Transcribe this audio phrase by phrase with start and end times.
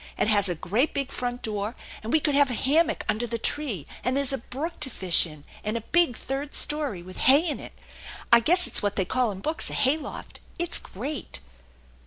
[0.17, 3.37] It has a great big front door, and we could have a hammock under the
[3.37, 7.47] tree; and there's a brook to fish in, and a big third story with hay
[7.47, 7.73] in it.
[8.33, 10.39] I guess it's what they call in books a hay loft.
[10.57, 11.39] If s great."